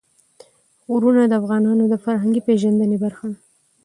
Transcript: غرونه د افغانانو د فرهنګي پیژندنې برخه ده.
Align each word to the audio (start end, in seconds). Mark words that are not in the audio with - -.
غرونه 0.89 1.23
د 1.27 1.31
افغانانو 1.41 1.83
د 1.89 1.95
فرهنګي 2.03 2.41
پیژندنې 2.47 2.97
برخه 3.03 3.25
ده. 3.31 3.37